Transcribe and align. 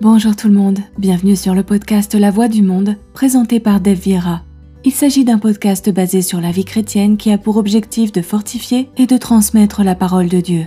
Bonjour 0.00 0.34
tout 0.34 0.48
le 0.48 0.54
monde, 0.54 0.80
bienvenue 0.98 1.36
sur 1.36 1.54
le 1.54 1.62
podcast 1.62 2.16
La 2.16 2.32
Voix 2.32 2.48
du 2.48 2.62
Monde, 2.62 2.96
présenté 3.12 3.60
par 3.60 3.80
Dev 3.80 3.94
Vieira. 3.94 4.42
Il 4.84 4.90
s'agit 4.90 5.24
d'un 5.24 5.38
podcast 5.38 5.88
basé 5.88 6.20
sur 6.20 6.40
la 6.40 6.50
vie 6.50 6.64
chrétienne 6.64 7.16
qui 7.16 7.30
a 7.30 7.38
pour 7.38 7.58
objectif 7.58 8.10
de 8.10 8.20
fortifier 8.20 8.90
et 8.96 9.06
de 9.06 9.16
transmettre 9.16 9.84
la 9.84 9.94
parole 9.94 10.28
de 10.28 10.40
Dieu. 10.40 10.66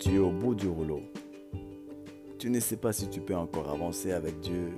Tu 0.00 0.16
es 0.16 0.18
au 0.18 0.32
bout 0.32 0.56
du 0.56 0.66
rouleau. 0.66 1.00
Tu 2.40 2.50
ne 2.50 2.58
sais 2.58 2.76
pas 2.76 2.92
si 2.92 3.08
tu 3.08 3.20
peux 3.20 3.36
encore 3.36 3.70
avancer 3.70 4.10
avec 4.10 4.40
Dieu. 4.40 4.72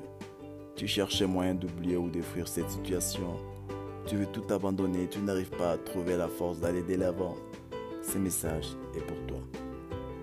Tu 0.77 0.87
cherches 0.87 1.23
moyen 1.23 1.55
d'oublier 1.55 1.97
ou 1.97 2.11
de 2.11 2.21
fuir 2.21 2.47
cette 2.47 2.71
situation. 2.71 3.39
Tu 4.07 4.17
veux 4.17 4.27
tout 4.27 4.45
abandonner, 4.53 5.09
tu 5.09 5.21
n'arrives 5.21 5.51
pas 5.51 5.73
à 5.73 5.79
trouver 5.79 6.17
la 6.17 6.29
force 6.29 6.59
d'aller 6.59 6.83
de 6.83 6.97
l'avant. 6.97 7.37
Ce 8.03 8.19
message 8.19 8.77
est 8.97 9.01
pour 9.01 9.17
toi. 9.27 9.39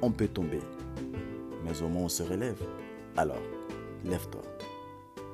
On 0.02 0.12
peut 0.12 0.28
tomber, 0.28 0.60
mais 1.64 1.82
au 1.82 1.88
moins 1.88 2.04
on 2.04 2.10
se 2.10 2.24
relève. 2.24 2.62
Alors, 3.16 3.42
lève-toi. 4.04 4.42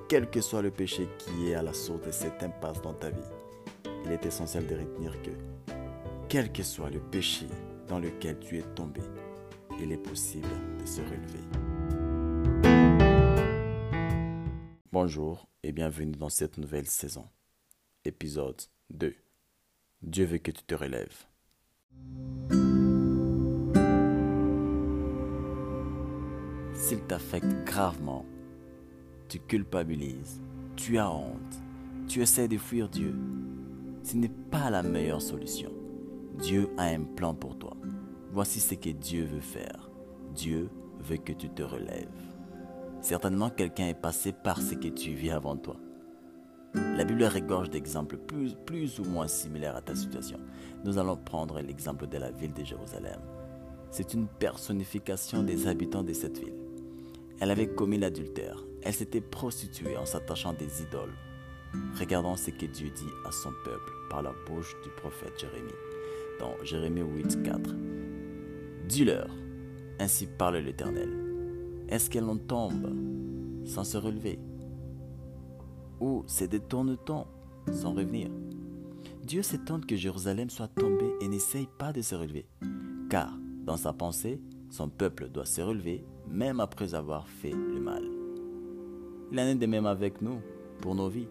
Quel 0.08 0.30
que 0.30 0.42
soit 0.42 0.62
le 0.62 0.70
péché 0.70 1.08
qui 1.18 1.50
est 1.50 1.56
à 1.56 1.64
la 1.64 1.74
source 1.74 2.02
de 2.02 2.12
cette 2.12 2.44
impasse 2.44 2.82
dans 2.82 2.94
ta 2.94 3.10
vie, 3.10 3.32
il 4.06 4.12
est 4.12 4.26
essentiel 4.26 4.68
de 4.68 4.76
retenir 4.76 5.20
que, 5.24 5.32
quel 6.30 6.52
que 6.52 6.62
soit 6.62 6.92
le 6.92 7.00
péché 7.00 7.48
dans 7.88 8.00
lequel 8.00 8.40
tu 8.40 8.60
es 8.60 8.64
tombé, 8.76 9.02
il 9.82 9.92
est 9.92 9.98
possible 9.98 10.48
de 10.80 10.86
se 10.86 11.02
relever. 11.02 11.40
Bonjour 14.92 15.48
et 15.64 15.72
bienvenue 15.72 16.16
dans 16.16 16.30
cette 16.30 16.58
nouvelle 16.58 16.88
saison. 16.88 17.26
Épisode 18.08 18.62
2. 18.92 19.16
Dieu 20.04 20.26
veut 20.26 20.38
que 20.38 20.52
tu 20.52 20.62
te 20.62 20.76
relèves. 20.76 21.26
S'il 26.76 27.00
t'affecte 27.08 27.66
gravement, 27.66 28.24
tu 29.28 29.40
culpabilises, 29.40 30.40
tu 30.76 31.00
as 31.00 31.10
honte, 31.10 31.60
tu 32.08 32.22
essaies 32.22 32.48
de 32.48 32.60
fuir 32.60 32.90
Dieu, 32.90 33.16
ce 34.04 34.16
n'est 34.18 34.30
pas 34.30 34.70
la 34.70 34.84
meilleure 34.84 35.22
solution. 35.22 35.72
Dieu 36.38 36.70
a 36.78 36.84
un 36.84 37.06
plan 37.06 37.34
pour 37.34 37.58
toi. 37.58 37.76
Voici 38.32 38.60
ce 38.60 38.76
que 38.76 38.92
Dieu 38.92 39.26
veut 39.26 39.40
faire. 39.40 39.90
Dieu 40.36 40.70
veut 41.00 41.18
que 41.18 41.34
tu 41.34 41.50
te 41.50 41.64
relèves. 41.64 42.06
Certainement 43.02 43.50
quelqu'un 43.50 43.88
est 43.88 44.00
passé 44.00 44.32
par 44.32 44.62
ce 44.62 44.76
que 44.76 44.90
tu 44.90 45.16
vis 45.16 45.32
avant 45.32 45.58
toi. 45.58 45.78
La 46.76 47.04
Bible 47.04 47.24
regorge 47.24 47.70
d'exemples 47.70 48.18
plus, 48.18 48.56
plus 48.66 49.00
ou 49.00 49.04
moins 49.04 49.28
similaires 49.28 49.76
à 49.76 49.82
ta 49.82 49.96
situation. 49.96 50.40
Nous 50.84 50.98
allons 50.98 51.18
prendre 51.18 51.60
l'exemple 51.62 52.08
de 52.08 52.18
la 52.18 52.32
ville 52.32 52.54
de 52.54 52.64
Jérusalem. 52.64 53.20
C'est 53.92 54.14
une 54.14 54.28
personnification 54.28 55.44
des 55.44 55.68
habitants 55.68 56.04
de 56.04 56.14
cette 56.14 56.38
ville. 56.38 56.54
Elle 57.40 57.52
avait 57.52 57.68
commis 57.68 57.98
l'adultère. 57.98 58.64
Elle 58.82 58.94
s'était 58.94 59.22
prostituée 59.22 59.98
en 59.98 60.06
s'attachant 60.06 60.54
des 60.54 60.82
idoles. 60.82 61.14
Regardons 62.00 62.36
ce 62.36 62.52
que 62.52 62.66
Dieu 62.66 62.90
dit 62.90 63.12
à 63.26 63.32
son 63.32 63.52
peuple 63.64 63.92
par 64.10 64.22
la 64.22 64.34
bouche 64.48 64.76
du 64.84 64.90
prophète 64.98 65.40
Jérémie. 65.40 65.72
Dans 66.40 66.56
Jérémie 66.64 67.02
8, 67.02 67.44
4. 67.44 67.76
Dis-leur, 68.88 69.30
ainsi 70.00 70.28
parle 70.28 70.58
l'Éternel. 70.58 71.10
Est-ce 71.90 72.10
qu'elle 72.10 72.26
en 72.26 72.38
tombe 72.38 72.94
sans 73.66 73.84
se 73.84 73.98
relever? 73.98 74.40
Ou 76.00 76.24
se 76.28 76.46
détourne-t-on 76.46 77.26
sans 77.72 77.94
revenir 77.94 78.30
Dieu 79.24 79.42
s'étonne 79.42 79.86
que 79.86 79.96
Jérusalem 79.96 80.50
soit 80.50 80.68
tombée 80.68 81.12
et 81.22 81.28
n'essaye 81.28 81.68
pas 81.80 81.92
de 81.92 82.02
se 82.02 82.14
relever. 82.14 82.48
Car, 83.10 83.34
dans 83.64 83.78
sa 83.78 83.92
pensée, 83.92 84.40
son 84.70 84.90
peuple 84.90 85.30
doit 85.30 85.46
se 85.46 85.62
relever 85.62 86.06
même 86.30 86.60
après 86.60 86.94
avoir 86.94 87.28
fait 87.28 87.52
le 87.52 87.80
mal. 87.80 88.04
Il 89.32 89.40
en 89.40 89.44
est 89.44 89.56
de 89.56 89.66
même 89.66 89.86
avec 89.86 90.22
nous, 90.22 90.40
pour 90.82 90.96
nos 90.96 91.10
vies. 91.10 91.28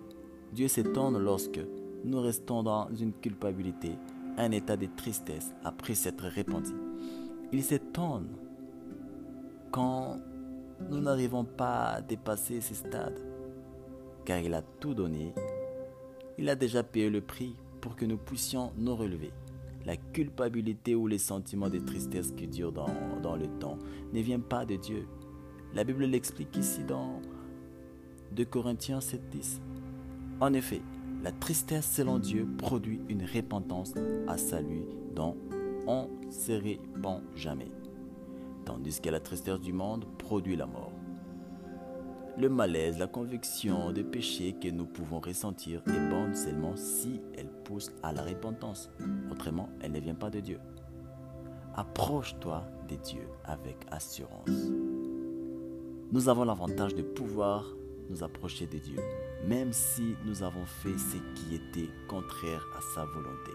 Dieu 0.53 0.69
s'étonne 0.69 1.19
lorsque 1.19 1.61
nous 2.05 2.21
restons 2.21 2.63
dans 2.63 2.89
une 2.95 3.13
culpabilité, 3.13 3.93
un 4.37 4.51
état 4.51 4.77
de 4.77 4.87
tristesse 4.97 5.55
après 5.65 5.95
s'être 5.95 6.27
repenti. 6.27 6.75
Il 7.53 7.63
s'étonne 7.63 8.29
quand 9.71 10.19
nous 10.91 11.01
n'arrivons 11.01 11.45
pas 11.45 11.95
à 11.95 12.01
dépasser 12.01 12.61
ces 12.61 12.75
stades, 12.75 13.21
car 14.25 14.39
il 14.39 14.55
a 14.55 14.63
tout 14.63 14.95
donné. 14.95 15.35
Il 16.39 16.49
a 16.49 16.57
déjà 16.57 16.83
payé 16.83 17.11
le 17.11 17.21
prix 17.21 17.55
pour 17.81 17.97
que 17.97 18.05
nous 18.05 18.17
puissions 18.17 18.73
nous 18.77 18.97
relever. 18.97 19.33
La 19.87 19.97
culpabilité 19.97 20.95
ou 20.95 21.07
les 21.07 21.19
sentiments 21.19 21.69
de 21.69 21.79
tristesse 21.79 22.33
qui 22.33 22.47
durent 22.47 22.73
dans, 22.73 23.37
le 23.37 23.47
temps 23.59 23.79
ne 24.13 24.21
viennent 24.21 24.43
pas 24.43 24.65
de 24.65 24.77
Dieu. 24.77 25.07
La 25.75 25.85
Bible 25.85 26.05
l'explique 26.05 26.57
ici 26.57 26.83
dans 26.85 27.21
2 28.33 28.45
Corinthiens 28.47 29.01
7.10. 29.01 29.61
En 30.41 30.55
effet, 30.55 30.81
la 31.23 31.33
tristesse 31.33 31.87
selon 31.87 32.19
Dieu 32.19 32.49
produit 32.59 33.01
une 33.09 33.25
repentance 33.25 33.93
à 34.27 34.39
salut 34.39 34.85
dont 35.15 35.37
on 35.87 36.09
ne 36.27 36.31
se 36.31 36.53
répand 36.53 37.23
jamais, 37.37 37.71
tandis 38.65 39.01
que 39.01 39.11
la 39.11 39.21
tristesse 39.21 39.61
du 39.61 39.73
monde 39.73 40.07
produit 40.19 40.57
la 40.57 40.67
mort. 40.67 40.93
Le 42.37 42.49
malaise, 42.49 42.99
la 42.99 43.07
conviction 43.07 43.93
des 43.93 44.03
péchés 44.03 44.57
que 44.61 44.67
nous 44.69 44.87
pouvons 44.87 45.21
ressentir 45.21 45.81
est 45.87 46.11
bonne 46.11 46.35
seulement 46.35 46.75
si 46.75 47.21
elle 47.39 47.49
pousse 47.63 47.93
à 48.03 48.13
la 48.13 48.23
repentance. 48.23 48.91
Autrement, 49.31 49.69
elle 49.81 49.93
ne 49.93 50.01
vient 50.01 50.17
pas 50.17 50.31
de 50.31 50.41
Dieu. 50.41 50.59
Approche-toi 51.77 52.65
de 52.89 52.97
Dieu 52.97 53.23
avec 53.45 53.77
assurance. 53.93 54.51
Nous 56.11 56.29
avons 56.29 56.45
l'avantage 56.45 56.97
de 56.97 57.03
pouvoir 57.03 57.65
nous 58.11 58.25
approcher 58.25 58.67
de 58.67 58.79
Dieu, 58.79 58.99
même 59.47 59.73
si 59.73 60.17
nous 60.27 60.43
avons 60.43 60.67
fait 60.67 60.99
ce 60.99 61.19
qui 61.37 61.55
était 61.55 61.91
contraire 62.09 62.67
à 62.77 62.81
sa 62.97 63.05
volonté. 63.05 63.53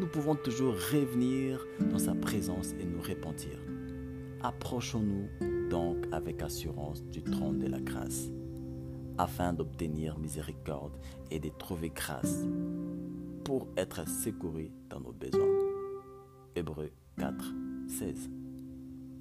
Nous 0.00 0.08
pouvons 0.08 0.34
toujours 0.34 0.74
revenir 0.74 1.64
dans 1.92 1.98
sa 1.98 2.14
présence 2.16 2.72
et 2.80 2.84
nous 2.84 3.00
repentir. 3.00 3.56
Approchons-nous 4.42 5.68
donc 5.68 5.96
avec 6.18 6.42
assurance 6.42 7.04
du 7.04 7.22
trône 7.22 7.60
de 7.60 7.68
la 7.68 7.80
grâce, 7.80 8.28
afin 9.18 9.52
d'obtenir 9.52 10.18
miséricorde 10.18 10.98
et 11.30 11.38
de 11.38 11.48
trouver 11.48 11.90
grâce 11.90 12.44
pour 13.44 13.68
être 13.76 14.06
secourus 14.08 14.72
dans 14.90 14.98
nos 14.98 15.12
besoins. 15.12 15.46
Hébreu 16.56 16.90
4, 17.18 17.54
16. 17.86 18.30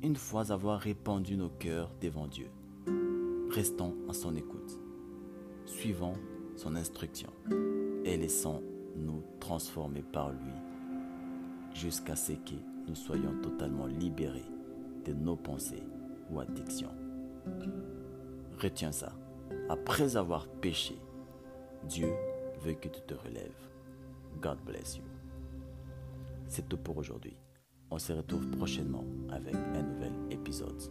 Une 0.01 0.15
fois 0.15 0.51
avoir 0.51 0.79
répandu 0.79 1.37
nos 1.37 1.49
cœurs 1.49 1.91
devant 2.01 2.27
Dieu, 2.27 2.49
restons 3.51 3.95
à 4.09 4.13
son 4.13 4.35
écoute, 4.35 4.79
suivons 5.67 6.15
son 6.55 6.75
instruction 6.75 7.29
et 8.05 8.17
laissons-nous 8.17 9.21
transformer 9.39 10.01
par 10.01 10.31
lui 10.31 10.53
jusqu'à 11.75 12.15
ce 12.15 12.31
que 12.31 12.55
nous 12.87 12.95
soyons 12.95 13.39
totalement 13.43 13.85
libérés 13.85 14.49
de 15.05 15.13
nos 15.13 15.35
pensées 15.35 15.83
ou 16.31 16.39
addictions. 16.39 16.93
Retiens 18.61 18.91
ça. 18.91 19.13
Après 19.69 20.17
avoir 20.17 20.47
péché, 20.47 20.97
Dieu 21.83 22.11
veut 22.61 22.73
que 22.73 22.89
tu 22.89 23.01
te 23.01 23.13
relèves. 23.13 23.69
God 24.41 24.59
bless 24.65 24.97
you. 24.97 25.03
C'est 26.47 26.67
tout 26.67 26.77
pour 26.77 26.97
aujourd'hui. 26.97 27.37
On 27.89 27.99
se 27.99 28.13
retrouve 28.13 28.49
prochainement 28.51 29.03
avec 29.29 29.55
un 29.55 29.83
nouvel 29.83 30.13
épisode. 30.31 30.81